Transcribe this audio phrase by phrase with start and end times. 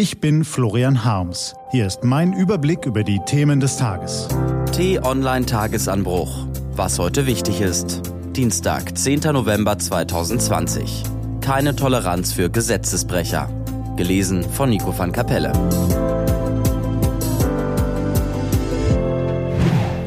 [0.00, 1.54] Ich bin Florian Harms.
[1.72, 4.28] Hier ist mein Überblick über die Themen des Tages.
[4.72, 6.46] T-Online Tagesanbruch.
[6.72, 8.00] Was heute wichtig ist.
[8.34, 9.20] Dienstag, 10.
[9.34, 11.02] November 2020.
[11.42, 13.50] Keine Toleranz für Gesetzesbrecher.
[13.98, 15.52] Gelesen von Nico van Kapelle.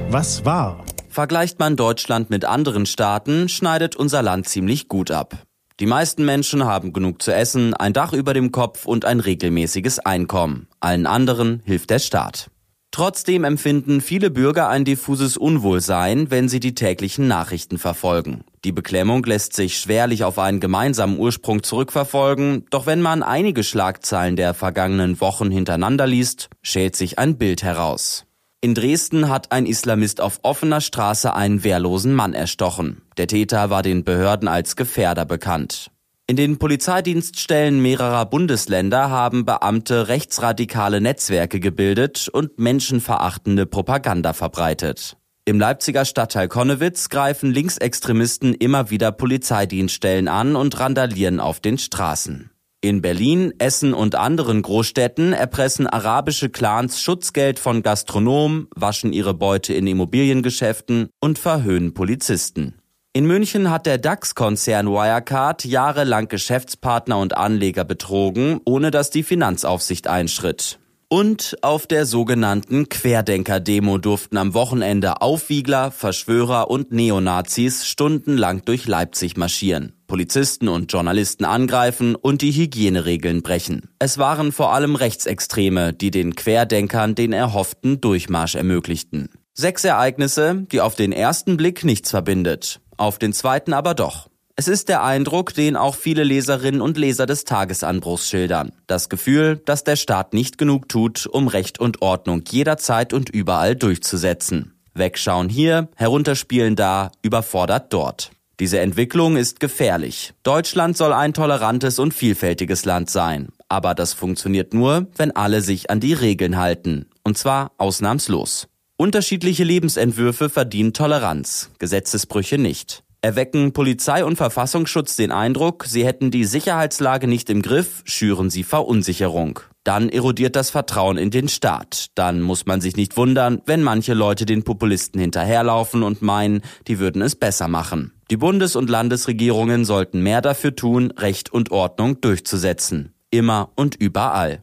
[0.10, 0.84] Was war?
[1.08, 5.38] Vergleicht man Deutschland mit anderen Staaten, schneidet unser Land ziemlich gut ab.
[5.84, 10.00] Die meisten Menschen haben genug zu essen, ein Dach über dem Kopf und ein regelmäßiges
[10.00, 10.70] Einkommen.
[10.80, 12.50] Allen anderen hilft der Staat.
[12.92, 18.46] Trotzdem empfinden viele Bürger ein diffuses Unwohlsein, wenn sie die täglichen Nachrichten verfolgen.
[18.64, 24.38] Die Beklemmung lässt sich schwerlich auf einen gemeinsamen Ursprung zurückverfolgen, doch wenn man einige Schlagzeilen
[24.38, 28.26] der vergangenen Wochen hintereinander liest, schält sich ein Bild heraus.
[28.64, 33.02] In Dresden hat ein Islamist auf offener Straße einen wehrlosen Mann erstochen.
[33.18, 35.92] Der Täter war den Behörden als Gefährder bekannt.
[36.28, 45.18] In den Polizeidienststellen mehrerer Bundesländer haben Beamte rechtsradikale Netzwerke gebildet und menschenverachtende Propaganda verbreitet.
[45.44, 52.53] Im Leipziger Stadtteil Konnewitz greifen Linksextremisten immer wieder Polizeidienststellen an und randalieren auf den Straßen.
[52.84, 59.74] In Berlin, Essen und anderen Großstädten erpressen arabische Clans Schutzgeld von Gastronomen, waschen ihre Beute
[59.74, 62.76] in Immobiliengeschäften und verhöhnen Polizisten.
[63.14, 70.08] In München hat der DAX-Konzern Wirecard jahrelang Geschäftspartner und Anleger betrogen, ohne dass die Finanzaufsicht
[70.08, 70.78] einschritt.
[71.16, 79.38] Und auf der sogenannten Querdenker-Demo durften am Wochenende Aufwiegler, Verschwörer und Neonazis stundenlang durch Leipzig
[79.38, 83.92] marschieren, Polizisten und Journalisten angreifen und die Hygieneregeln brechen.
[84.00, 89.30] Es waren vor allem Rechtsextreme, die den Querdenkern den erhofften Durchmarsch ermöglichten.
[89.54, 94.30] Sechs Ereignisse, die auf den ersten Blick nichts verbindet, auf den zweiten aber doch.
[94.56, 98.72] Es ist der Eindruck, den auch viele Leserinnen und Leser des Tagesanbruchs schildern.
[98.86, 103.76] Das Gefühl, dass der Staat nicht genug tut, um Recht und Ordnung jederzeit und überall
[103.76, 104.76] durchzusetzen.
[104.94, 108.30] Wegschauen hier, herunterspielen da, überfordert dort.
[108.60, 110.36] Diese Entwicklung ist gefährlich.
[110.44, 113.50] Deutschland soll ein tolerantes und vielfältiges Land sein.
[113.70, 117.08] Aber das funktioniert nur, wenn alle sich an die Regeln halten.
[117.24, 118.68] Und zwar ausnahmslos.
[118.98, 126.44] Unterschiedliche Lebensentwürfe verdienen Toleranz, Gesetzesbrüche nicht erwecken Polizei und Verfassungsschutz den Eindruck, sie hätten die
[126.44, 129.62] Sicherheitslage nicht im Griff, schüren sie Verunsicherung.
[129.86, 132.08] Dann erodiert das Vertrauen in den Staat.
[132.16, 137.00] Dann muss man sich nicht wundern, wenn manche Leute den Populisten hinterherlaufen und meinen, die
[137.00, 138.12] würden es besser machen.
[138.30, 143.14] Die Bundes- und Landesregierungen sollten mehr dafür tun, Recht und Ordnung durchzusetzen.
[143.32, 144.62] Immer und überall.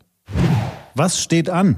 [0.94, 1.76] Was steht an?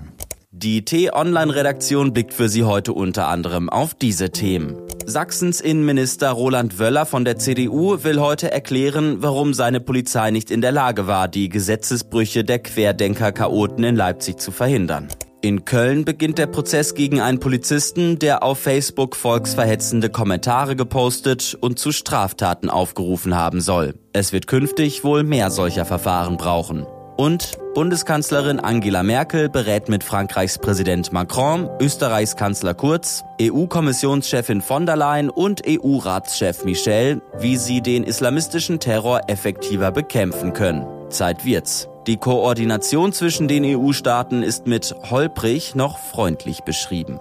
[0.50, 4.76] Die T-Online-Redaktion blickt für Sie heute unter anderem auf diese Themen.
[5.12, 10.62] Sachsens Innenminister Roland Wöller von der CDU will heute erklären, warum seine Polizei nicht in
[10.62, 15.08] der Lage war, die Gesetzesbrüche der Querdenker-Chaoten in Leipzig zu verhindern.
[15.42, 21.78] In Köln beginnt der Prozess gegen einen Polizisten, der auf Facebook volksverhetzende Kommentare gepostet und
[21.78, 23.94] zu Straftaten aufgerufen haben soll.
[24.14, 26.86] Es wird künftig wohl mehr solcher Verfahren brauchen.
[27.22, 34.96] Und Bundeskanzlerin Angela Merkel berät mit Frankreichs Präsident Macron, Österreichs Kanzler Kurz, EU-Kommissionschefin von der
[34.96, 40.84] Leyen und EU-Ratschef Michel, wie sie den islamistischen Terror effektiver bekämpfen können.
[41.10, 41.88] Zeit wird's.
[42.08, 47.20] Die Koordination zwischen den EU-Staaten ist mit holprig noch freundlich beschrieben.